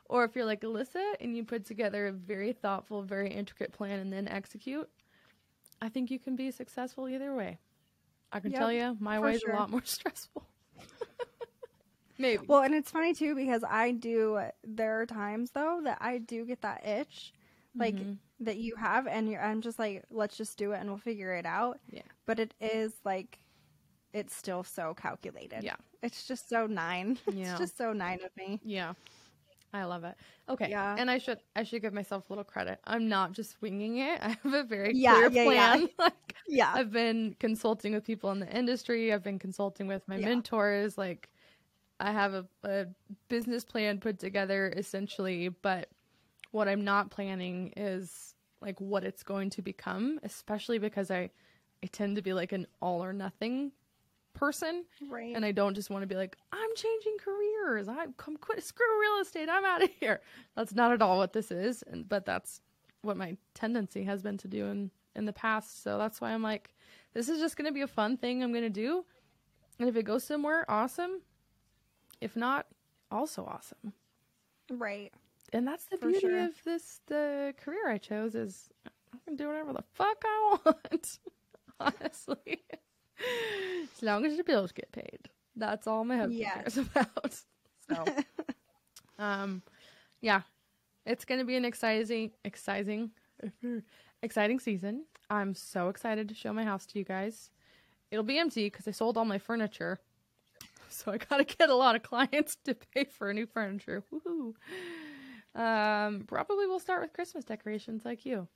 or 0.08 0.24
if 0.24 0.34
you're 0.34 0.44
like 0.44 0.62
Alyssa 0.62 1.14
and 1.20 1.36
you 1.36 1.44
put 1.44 1.64
together 1.64 2.08
a 2.08 2.12
very 2.12 2.52
thoughtful, 2.52 3.02
very 3.02 3.30
intricate 3.30 3.72
plan 3.72 3.98
and 3.98 4.12
then 4.12 4.28
execute, 4.28 4.88
I 5.80 5.88
think 5.88 6.10
you 6.10 6.18
can 6.18 6.36
be 6.36 6.50
successful 6.50 7.08
either 7.08 7.34
way. 7.34 7.58
I 8.32 8.40
can 8.40 8.50
yep, 8.50 8.60
tell 8.60 8.72
you, 8.72 8.96
my 9.00 9.18
way 9.20 9.34
is 9.34 9.40
sure. 9.40 9.52
a 9.52 9.56
lot 9.56 9.70
more 9.70 9.82
stressful. 9.84 10.46
Maybe. 12.18 12.44
Well, 12.46 12.62
and 12.62 12.74
it's 12.74 12.90
funny 12.90 13.14
too 13.14 13.34
because 13.34 13.62
I 13.68 13.92
do. 13.92 14.40
There 14.64 15.00
are 15.00 15.06
times 15.06 15.50
though 15.50 15.80
that 15.84 15.98
I 16.00 16.18
do 16.18 16.46
get 16.46 16.62
that 16.62 16.86
itch, 16.86 17.32
like 17.74 17.94
mm-hmm 17.94 18.12
that 18.40 18.56
you 18.58 18.74
have 18.76 19.06
and 19.06 19.28
you're 19.28 19.42
I'm 19.42 19.60
just 19.60 19.78
like 19.78 20.04
let's 20.10 20.36
just 20.36 20.58
do 20.58 20.72
it 20.72 20.80
and 20.80 20.88
we'll 20.88 20.98
figure 20.98 21.34
it 21.34 21.46
out. 21.46 21.78
Yeah. 21.90 22.02
But 22.26 22.38
it 22.38 22.54
is 22.60 22.92
like 23.04 23.38
it's 24.12 24.34
still 24.34 24.62
so 24.62 24.94
calculated. 24.94 25.62
Yeah. 25.62 25.76
It's 26.02 26.26
just 26.26 26.48
so 26.48 26.66
nine. 26.66 27.18
Yeah. 27.32 27.50
It's 27.50 27.58
just 27.58 27.78
so 27.78 27.92
nine 27.92 28.20
of 28.24 28.30
me. 28.36 28.60
Yeah. 28.64 28.94
I 29.76 29.84
love 29.84 30.04
it. 30.04 30.16
Okay. 30.48 30.70
Yeah. 30.70 30.96
And 30.98 31.10
I 31.10 31.18
should 31.18 31.38
I 31.54 31.62
should 31.62 31.82
give 31.82 31.92
myself 31.92 32.28
a 32.28 32.32
little 32.32 32.44
credit. 32.44 32.78
I'm 32.84 33.08
not 33.08 33.32
just 33.32 33.60
winging 33.60 33.98
it. 33.98 34.18
I 34.22 34.36
have 34.42 34.54
a 34.54 34.64
very 34.64 34.92
yeah, 34.94 35.28
clear 35.28 35.30
yeah, 35.30 35.44
plan. 35.44 35.80
Yeah. 35.80 35.86
like 35.98 36.34
yeah. 36.48 36.72
I've 36.74 36.92
been 36.92 37.36
consulting 37.38 37.92
with 37.92 38.04
people 38.04 38.30
in 38.30 38.40
the 38.40 38.48
industry. 38.56 39.12
I've 39.12 39.22
been 39.22 39.38
consulting 39.38 39.86
with 39.86 40.06
my 40.08 40.16
yeah. 40.16 40.26
mentors. 40.26 40.96
Like 40.96 41.28
I 42.00 42.12
have 42.12 42.34
a, 42.34 42.46
a 42.64 42.86
business 43.28 43.64
plan 43.64 43.98
put 43.98 44.18
together 44.18 44.72
essentially, 44.76 45.48
but 45.48 45.88
what 46.50 46.68
I'm 46.68 46.84
not 46.84 47.10
planning 47.10 47.72
is 47.76 48.34
like 48.60 48.80
what 48.80 49.04
it's 49.04 49.22
going 49.22 49.50
to 49.50 49.62
become, 49.62 50.18
especially 50.22 50.78
because 50.78 51.10
I 51.10 51.30
I 51.82 51.86
tend 51.88 52.16
to 52.16 52.22
be 52.22 52.32
like 52.32 52.52
an 52.52 52.66
all 52.80 53.04
or 53.04 53.12
nothing 53.12 53.72
person. 54.36 54.84
Right. 55.08 55.34
And 55.34 55.44
I 55.44 55.52
don't 55.52 55.74
just 55.74 55.90
want 55.90 56.02
to 56.02 56.06
be 56.06 56.14
like, 56.14 56.36
I'm 56.52 56.70
changing 56.76 57.16
careers. 57.18 57.88
I 57.88 58.06
come 58.16 58.36
quit 58.36 58.62
screw 58.62 59.00
real 59.00 59.20
estate. 59.20 59.48
I'm 59.48 59.64
out 59.64 59.82
of 59.82 59.90
here. 60.00 60.20
That's 60.54 60.74
not 60.74 60.92
at 60.92 61.02
all 61.02 61.18
what 61.18 61.32
this 61.32 61.50
is. 61.50 61.82
And 61.82 62.08
but 62.08 62.24
that's 62.24 62.60
what 63.02 63.16
my 63.16 63.36
tendency 63.54 64.04
has 64.04 64.22
been 64.22 64.38
to 64.38 64.48
do 64.48 64.66
in 64.66 64.90
in 65.14 65.24
the 65.24 65.32
past. 65.32 65.82
So 65.82 65.98
that's 65.98 66.20
why 66.20 66.30
I'm 66.32 66.42
like, 66.42 66.74
this 67.14 67.28
is 67.28 67.40
just 67.40 67.56
gonna 67.56 67.72
be 67.72 67.82
a 67.82 67.88
fun 67.88 68.16
thing 68.16 68.42
I'm 68.42 68.52
gonna 68.52 68.70
do. 68.70 69.04
And 69.78 69.88
if 69.88 69.96
it 69.96 70.04
goes 70.04 70.24
somewhere, 70.24 70.64
awesome. 70.70 71.20
If 72.20 72.36
not, 72.36 72.66
also 73.10 73.44
awesome. 73.44 73.92
Right 74.70 75.12
and 75.52 75.66
that's 75.66 75.84
the 75.84 75.96
For 75.96 76.06
beauty 76.08 76.20
sure. 76.20 76.44
of 76.46 76.62
this 76.64 77.00
the 77.06 77.54
career 77.56 77.88
I 77.88 77.98
chose 77.98 78.34
is 78.34 78.68
I 78.86 79.18
can 79.24 79.36
do 79.36 79.46
whatever 79.48 79.72
the 79.72 79.84
fuck 79.94 80.22
I 80.24 80.56
want. 80.64 81.18
Honestly. 81.78 82.62
As 83.94 84.02
long 84.02 84.24
as 84.24 84.36
the 84.36 84.44
bills 84.44 84.72
get 84.72 84.90
paid. 84.92 85.28
That's 85.54 85.86
all 85.86 86.04
my 86.04 86.16
husband 86.16 86.38
yes. 86.38 86.74
cares 86.74 86.78
about. 86.94 87.40
So 87.88 88.04
um 89.18 89.62
yeah. 90.20 90.42
It's 91.04 91.24
gonna 91.24 91.44
be 91.44 91.56
an 91.56 91.64
exciting 91.64 92.32
exciting 92.44 93.10
exciting 94.22 94.58
season. 94.58 95.04
I'm 95.30 95.54
so 95.54 95.88
excited 95.88 96.28
to 96.28 96.34
show 96.34 96.52
my 96.52 96.64
house 96.64 96.86
to 96.86 96.98
you 96.98 97.04
guys. 97.04 97.50
It'll 98.10 98.24
be 98.24 98.38
empty 98.38 98.66
because 98.66 98.86
I 98.86 98.92
sold 98.92 99.16
all 99.16 99.24
my 99.24 99.38
furniture. 99.38 100.00
So 100.88 101.10
I 101.12 101.18
gotta 101.18 101.44
get 101.44 101.68
a 101.68 101.74
lot 101.74 101.96
of 101.96 102.04
clients 102.04 102.56
to 102.64 102.74
pay 102.74 103.04
for 103.04 103.34
new 103.34 103.44
furniture. 103.44 104.04
Woohoo. 104.10 104.54
Um, 105.54 106.22
probably 106.26 106.66
we'll 106.66 106.78
start 106.78 107.02
with 107.02 107.12
Christmas 107.12 107.44
decorations 107.44 108.04
like 108.04 108.24
you. 108.24 108.46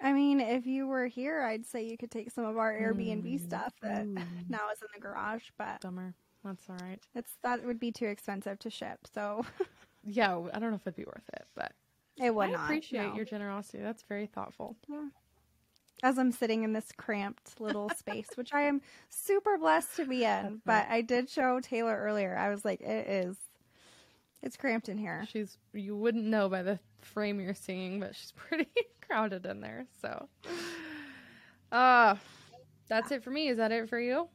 I 0.00 0.12
mean, 0.12 0.40
if 0.40 0.66
you 0.66 0.86
were 0.86 1.06
here, 1.06 1.42
I'd 1.42 1.66
say 1.66 1.84
you 1.84 1.96
could 1.96 2.10
take 2.10 2.30
some 2.30 2.44
of 2.44 2.58
our 2.58 2.72
Airbnb 2.72 3.24
mm. 3.24 3.40
stuff 3.44 3.72
that 3.82 4.06
mm. 4.06 4.16
now 4.48 4.70
is 4.72 4.82
in 4.82 4.88
the 4.94 5.00
garage, 5.00 5.44
but 5.56 5.80
dumber. 5.80 6.14
That's 6.44 6.68
all 6.68 6.76
right. 6.82 7.00
It's 7.14 7.32
that 7.42 7.64
would 7.64 7.80
be 7.80 7.90
too 7.90 8.06
expensive 8.06 8.58
to 8.60 8.70
ship. 8.70 9.06
So 9.14 9.44
yeah, 10.04 10.38
I 10.52 10.58
don't 10.58 10.70
know 10.70 10.76
if 10.76 10.82
it'd 10.82 10.96
be 10.96 11.04
worth 11.04 11.28
it, 11.32 11.46
but 11.54 11.72
it 12.20 12.34
would 12.34 12.48
I 12.48 12.52
not. 12.52 12.64
appreciate 12.64 13.08
no. 13.08 13.14
your 13.14 13.24
generosity. 13.24 13.82
That's 13.82 14.02
very 14.02 14.26
thoughtful. 14.26 14.76
Yeah. 14.88 15.08
As 16.02 16.18
I'm 16.18 16.32
sitting 16.32 16.64
in 16.64 16.72
this 16.72 16.88
cramped 16.96 17.60
little 17.60 17.88
space, 17.96 18.28
which 18.34 18.52
I 18.52 18.62
am 18.62 18.82
super 19.08 19.56
blessed 19.56 19.96
to 19.96 20.06
be 20.06 20.24
in, 20.24 20.60
but 20.66 20.86
I 20.90 21.00
did 21.00 21.30
show 21.30 21.60
Taelor 21.60 21.98
earlier. 21.98 22.36
I 22.36 22.50
was 22.50 22.64
like, 22.64 22.82
it 22.82 23.08
is 23.08 23.36
it's 24.44 24.56
cramped 24.56 24.88
in 24.88 24.98
here. 24.98 25.26
She's 25.30 25.58
you 25.72 25.96
wouldn't 25.96 26.24
know 26.24 26.48
by 26.48 26.62
the 26.62 26.78
frame 27.00 27.40
you're 27.40 27.54
seeing, 27.54 27.98
but 27.98 28.14
she's 28.14 28.32
pretty 28.36 28.68
crowded 29.00 29.44
in 29.46 29.60
there. 29.60 29.86
So, 30.00 30.28
uh 31.72 32.16
that's 32.86 33.10
it 33.10 33.24
for 33.24 33.30
me. 33.30 33.48
Is 33.48 33.56
that 33.56 33.72
it 33.72 33.88
for 33.88 33.98
you? 33.98 34.28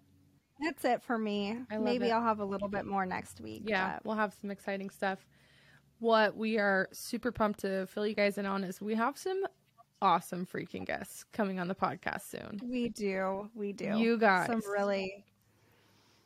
That's 0.60 0.84
it 0.84 1.04
for 1.04 1.18
me. 1.18 1.60
Maybe 1.80 2.08
it. 2.08 2.12
I'll 2.12 2.24
have 2.24 2.40
a 2.40 2.46
little 2.46 2.68
bit 2.68 2.86
more 2.86 3.06
next 3.06 3.40
week. 3.40 3.64
Yeah, 3.66 3.94
but... 3.94 4.06
we'll 4.06 4.16
have 4.16 4.36
some 4.42 4.52
exciting 4.52 4.90
stuff. 4.90 5.20
What 6.00 6.36
we 6.36 6.58
are 6.58 6.90
super 6.92 7.32
pumped 7.32 7.60
to 7.60 7.86
fill 7.86 8.08
you 8.08 8.16
guys 8.16 8.38
in 8.38 8.46
on 8.46 8.64
is 8.64 8.82
we 8.82 8.96
have 8.96 9.18
some 9.18 9.46
awesome 10.02 10.46
freaking 10.46 10.86
guests 10.86 11.24
coming 11.32 11.60
on 11.60 11.68
the 11.68 11.76
podcast 11.76 12.24
soon. 12.30 12.60
We 12.64 12.90
do. 12.90 13.50
We 13.54 13.74
do. 13.74 13.98
You 13.98 14.18
guys. 14.18 14.48
some 14.48 14.62
really 14.72 15.24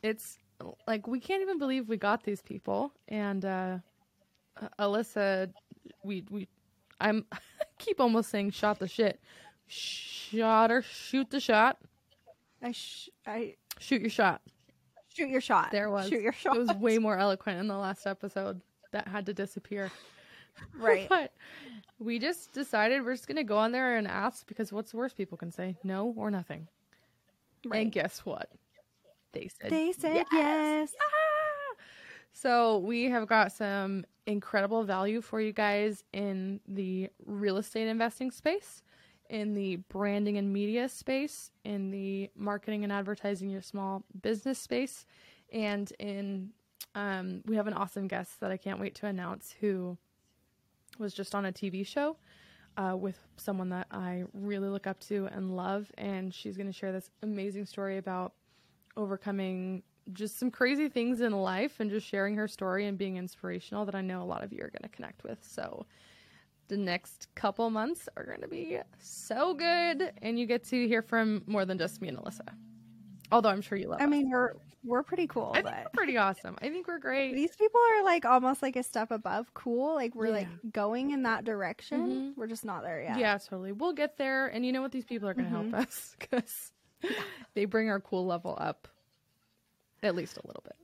It's 0.02 0.38
like 0.86 1.06
we 1.06 1.20
can't 1.20 1.42
even 1.42 1.58
believe 1.58 1.88
we 1.88 1.96
got 1.96 2.24
these 2.24 2.42
people. 2.42 2.92
And 3.08 3.44
uh 3.44 3.78
Alyssa, 4.78 5.52
we 6.02 6.24
we 6.30 6.48
I'm 7.00 7.24
I 7.32 7.38
keep 7.78 8.00
almost 8.00 8.30
saying 8.30 8.50
shot 8.50 8.78
the 8.78 8.88
shit. 8.88 9.20
Shot 9.66 10.70
or 10.70 10.82
shoot 10.82 11.30
the 11.30 11.40
shot. 11.40 11.78
I 12.62 12.72
sh- 12.72 13.08
I 13.26 13.54
Shoot 13.80 14.00
your 14.02 14.10
shot. 14.10 14.40
shoot 15.08 15.28
your 15.28 15.40
shot. 15.40 15.70
There 15.72 15.90
was. 15.90 16.08
shoot 16.08 16.22
your 16.22 16.32
shot. 16.32 16.56
It 16.56 16.60
was 16.60 16.72
way 16.76 16.98
more 16.98 17.18
eloquent 17.18 17.58
in 17.58 17.66
the 17.66 17.76
last 17.76 18.06
episode. 18.06 18.60
That 18.92 19.08
had 19.08 19.26
to 19.26 19.34
disappear. 19.34 19.90
right. 20.78 21.08
But 21.10 21.32
we 21.98 22.18
just 22.20 22.52
decided 22.52 23.04
we're 23.04 23.14
just 23.14 23.26
gonna 23.26 23.42
go 23.44 23.56
on 23.58 23.72
there 23.72 23.96
and 23.96 24.06
ask 24.06 24.46
because 24.46 24.72
what's 24.72 24.92
the 24.92 24.96
worst 24.98 25.16
people 25.16 25.36
can 25.36 25.50
say? 25.50 25.76
No 25.82 26.14
or 26.16 26.30
nothing. 26.30 26.68
right. 27.66 27.82
And 27.82 27.90
guess 27.92 28.20
what? 28.20 28.50
They 29.34 29.48
said 29.48 29.70
They 29.70 29.92
said 29.92 30.24
yes. 30.32 30.94
Ah! 31.00 31.82
So 32.32 32.78
we 32.78 33.04
have 33.04 33.26
got 33.26 33.52
some 33.52 34.04
incredible 34.26 34.84
value 34.84 35.20
for 35.20 35.40
you 35.40 35.52
guys 35.52 36.04
in 36.12 36.60
the 36.66 37.10
real 37.26 37.56
estate 37.58 37.88
investing 37.88 38.30
space, 38.30 38.82
in 39.28 39.54
the 39.54 39.76
branding 39.76 40.38
and 40.38 40.52
media 40.52 40.88
space, 40.88 41.50
in 41.64 41.90
the 41.90 42.30
marketing 42.36 42.84
and 42.84 42.92
advertising 42.92 43.50
your 43.50 43.62
small 43.62 44.04
business 44.22 44.58
space, 44.58 45.06
and 45.52 45.92
in 45.98 46.50
um, 46.94 47.42
we 47.46 47.56
have 47.56 47.66
an 47.66 47.74
awesome 47.74 48.06
guest 48.06 48.40
that 48.40 48.50
I 48.50 48.56
can't 48.56 48.78
wait 48.80 48.94
to 48.96 49.06
announce 49.06 49.54
who 49.60 49.96
was 50.98 51.12
just 51.12 51.34
on 51.34 51.46
a 51.46 51.52
TV 51.52 51.84
show 51.84 52.16
uh, 52.76 52.96
with 52.96 53.18
someone 53.36 53.68
that 53.70 53.86
I 53.90 54.24
really 54.32 54.68
look 54.68 54.86
up 54.86 55.00
to 55.00 55.26
and 55.32 55.56
love, 55.56 55.90
and 55.98 56.32
she's 56.32 56.56
going 56.56 56.68
to 56.68 56.72
share 56.72 56.92
this 56.92 57.10
amazing 57.22 57.66
story 57.66 57.98
about 57.98 58.32
overcoming 58.96 59.82
just 60.12 60.38
some 60.38 60.50
crazy 60.50 60.88
things 60.88 61.20
in 61.20 61.32
life 61.32 61.80
and 61.80 61.90
just 61.90 62.06
sharing 62.06 62.36
her 62.36 62.46
story 62.46 62.86
and 62.86 62.98
being 62.98 63.16
inspirational 63.16 63.84
that 63.86 63.94
I 63.94 64.02
know 64.02 64.22
a 64.22 64.24
lot 64.24 64.44
of 64.44 64.52
you 64.52 64.58
are 64.62 64.70
going 64.70 64.82
to 64.82 64.88
connect 64.88 65.24
with. 65.24 65.38
So 65.42 65.86
the 66.68 66.76
next 66.76 67.28
couple 67.34 67.68
months 67.70 68.08
are 68.16 68.24
going 68.24 68.40
to 68.42 68.48
be 68.48 68.78
so 68.98 69.54
good 69.54 70.12
and 70.22 70.38
you 70.38 70.46
get 70.46 70.64
to 70.64 70.86
hear 70.88 71.00
from 71.02 71.42
more 71.46 71.64
than 71.64 71.78
just 71.78 72.00
me 72.02 72.08
and 72.08 72.18
Alyssa. 72.18 72.48
Although 73.32 73.48
I'm 73.48 73.62
sure 73.62 73.76
you 73.78 73.88
love 73.88 74.00
I 74.00 74.04
us. 74.04 74.10
mean, 74.10 74.30
we're 74.30 74.52
we're 74.84 75.02
pretty 75.02 75.26
cool, 75.26 75.52
I 75.54 75.62
think 75.62 75.74
we're 75.74 75.90
pretty 75.94 76.18
awesome. 76.18 76.56
I 76.60 76.68
think 76.68 76.86
we're 76.86 76.98
great. 76.98 77.34
these 77.34 77.56
people 77.56 77.80
are 77.94 78.04
like 78.04 78.26
almost 78.26 78.60
like 78.60 78.76
a 78.76 78.82
step 78.82 79.10
above 79.10 79.52
cool. 79.54 79.94
Like 79.94 80.14
we're 80.14 80.28
like 80.28 80.48
going 80.72 81.12
in 81.12 81.22
that 81.22 81.44
direction. 81.44 82.00
Mhm. 82.34 82.36
We're 82.36 82.46
just 82.46 82.66
not 82.66 82.82
there 82.82 83.02
yet. 83.02 83.18
Yeah, 83.18 83.38
totally. 83.38 83.72
We'll 83.72 83.94
get 83.94 84.18
there. 84.18 84.48
And 84.48 84.64
you 84.66 84.72
know 84.72 84.82
what? 84.82 84.92
These 84.92 85.06
people 85.06 85.26
are 85.26 85.32
going 85.34 85.50
to 85.50 85.56
Mhm. 85.56 85.70
help 85.72 85.86
us 85.88 86.14
because 86.20 86.72
they 87.54 87.64
bring 87.64 87.88
our 87.88 88.00
cool 88.00 88.26
level 88.26 88.56
up 88.60 88.88
at 90.02 90.14
least 90.14 90.36
a 90.36 90.46
little 90.46 90.62
bit. 90.64 90.76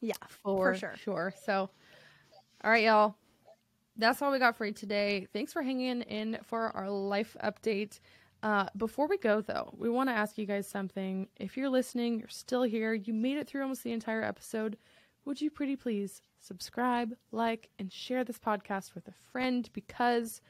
Yeah, 0.00 0.14
for, 0.28 0.74
sure. 0.74 0.94
Sure. 0.96 1.34
So, 1.44 1.70
all 2.62 2.70
right, 2.70 2.84
y'all. 2.84 3.14
That's 3.96 4.20
all 4.20 4.30
we 4.30 4.38
got 4.38 4.56
for 4.56 4.66
you 4.66 4.72
today. 4.72 5.26
Thanks 5.32 5.52
for 5.52 5.62
hanging 5.62 6.02
in 6.02 6.38
for 6.42 6.68
our 6.76 6.90
life 6.90 7.34
update. 7.42 7.98
Uh, 8.42 8.66
before 8.76 9.08
we 9.08 9.16
go, 9.16 9.40
though, 9.40 9.72
we 9.76 9.88
want 9.88 10.10
to 10.10 10.14
ask 10.14 10.36
you 10.36 10.44
guys 10.44 10.68
something. 10.68 11.28
If 11.36 11.56
you're 11.56 11.70
listening, 11.70 12.18
you're 12.18 12.28
still 12.28 12.62
here, 12.62 12.92
you 12.92 13.14
made 13.14 13.38
it 13.38 13.46
through 13.46 13.62
almost 13.62 13.82
the 13.82 13.92
entire 13.92 14.22
episode, 14.22 14.76
would 15.24 15.40
you 15.40 15.50
pretty 15.50 15.76
please 15.76 16.20
subscribe, 16.38 17.14
like, 17.32 17.70
and 17.78 17.90
share 17.90 18.22
this 18.22 18.38
podcast 18.38 18.94
with 18.94 19.08
a 19.08 19.14
friend 19.32 19.68
because 19.72 20.42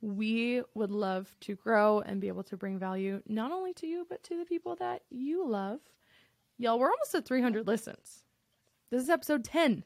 we 0.00 0.62
would 0.74 0.90
love 0.90 1.34
to 1.40 1.54
grow 1.54 2.00
and 2.00 2.20
be 2.20 2.28
able 2.28 2.44
to 2.44 2.56
bring 2.56 2.78
value 2.78 3.22
not 3.26 3.52
only 3.52 3.72
to 3.74 3.86
you, 3.86 4.06
but 4.08 4.22
to 4.24 4.38
the 4.38 4.44
people 4.44 4.76
that 4.76 5.02
you 5.10 5.46
love. 5.46 5.80
Y'all, 6.58 6.78
we're 6.78 6.90
almost 6.90 7.14
at 7.14 7.26
300 7.26 7.66
listens. 7.66 8.22
This 8.90 9.02
is 9.02 9.10
episode 9.10 9.44
10. 9.44 9.84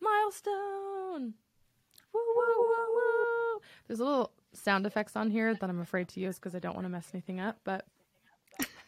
Milestone. 0.00 1.34
Woo, 2.12 2.20
woo, 2.36 2.44
woo, 2.58 2.94
woo. 2.94 3.60
There's 3.86 4.00
a 4.00 4.04
little 4.04 4.32
sound 4.52 4.86
effects 4.86 5.16
on 5.16 5.30
here 5.30 5.54
that 5.54 5.68
I'm 5.68 5.80
afraid 5.80 6.08
to 6.08 6.20
use 6.20 6.36
because 6.36 6.54
I 6.54 6.58
don't 6.58 6.74
want 6.74 6.84
to 6.84 6.90
mess 6.90 7.10
anything 7.12 7.40
up. 7.40 7.58
But 7.64 7.86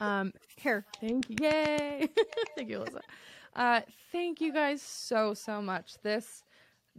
um, 0.00 0.32
Here, 0.56 0.84
thank 1.00 1.28
you. 1.28 1.36
Yay. 1.40 2.08
thank 2.56 2.70
you, 2.70 2.78
Alyssa. 2.78 3.00
Uh, 3.54 3.80
thank 4.12 4.40
you 4.40 4.52
guys 4.52 4.80
so, 4.80 5.34
so 5.34 5.60
much. 5.60 5.94
This 6.02 6.44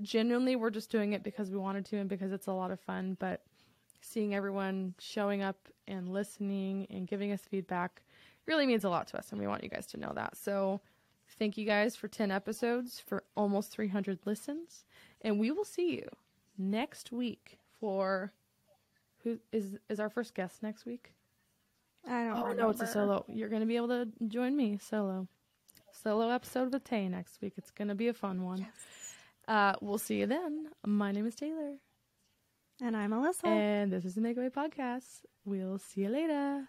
genuinely, 0.02 0.56
we're 0.56 0.70
just 0.70 0.92
doing 0.92 1.14
it 1.14 1.24
because 1.24 1.50
we 1.50 1.58
wanted 1.58 1.86
to 1.88 1.98
and 1.98 2.10
because 2.10 2.32
it's 2.32 2.48
a 2.48 2.54
lot 2.54 2.72
of 2.72 2.80
fun. 2.80 3.18
But 3.20 3.42
seeing 4.02 4.34
everyone 4.36 4.96
showing 5.00 5.42
up 5.42 5.70
and 5.88 6.12
listening 6.12 6.88
and 6.90 7.08
giving 7.08 7.32
us 7.32 7.42
feedback 7.42 8.02
really 8.46 8.66
means 8.66 8.84
a 8.84 8.90
lot 8.90 9.08
to 9.08 9.18
us. 9.18 9.32
And 9.32 9.40
we 9.40 9.48
want 9.48 9.64
you 9.64 9.70
guys 9.70 9.88
to 9.88 9.98
know 9.98 10.12
that. 10.16 10.38
So 10.38 10.82
thank 11.38 11.58
you 11.58 11.66
guys 11.66 11.96
for 11.96 12.08
10 12.08 12.32
episodes, 12.32 13.00
for 13.00 13.24
almost 13.36 13.72
300 13.72 14.20
listens. 14.26 14.86
And 15.22 15.40
we 15.40 15.52
will 15.52 15.66
see 15.66 15.96
you 15.96 16.08
next 16.58 17.12
week 17.12 17.60
for 17.80 18.32
who 19.24 19.40
is 19.52 19.78
is 19.90 20.00
our 20.00 20.10
first 20.10 20.34
guest 20.34 20.64
next 20.64 20.86
week? 20.86 21.14
I 22.08 22.24
don't. 22.24 22.38
Oh 22.38 22.42
remember. 22.44 22.62
no, 22.64 22.70
it's 22.70 22.82
a 22.82 22.88
solo. 22.88 23.26
You're 23.28 23.50
gonna 23.50 23.66
be 23.66 23.76
able 23.76 23.90
to 23.90 24.08
join 24.28 24.56
me 24.56 24.80
solo, 24.82 25.28
solo 25.92 26.30
episode 26.30 26.74
with 26.74 26.84
Tay 26.84 27.08
next 27.08 27.40
week. 27.42 27.54
It's 27.58 27.72
gonna 27.72 27.96
be 27.96 28.08
a 28.08 28.14
fun 28.14 28.44
one. 28.44 28.66
Uh, 29.48 29.74
we'll 29.82 29.98
see 29.98 30.20
you 30.20 30.28
then. 30.28 30.68
My 30.86 31.12
name 31.12 31.26
is 31.28 31.36
Taelor, 31.36 31.76
And 32.82 32.96
I'm 32.96 33.12
Alyssa. 33.12 33.46
and 33.48 33.92
this 33.92 34.06
is 34.06 34.16
the 34.16 34.22
Make 34.22 34.38
a 34.38 34.42
Way 34.42 34.50
Podcast. 34.50 35.26
We'll 35.46 35.78
see 35.80 36.02
you 36.02 36.10
later. 36.10 36.68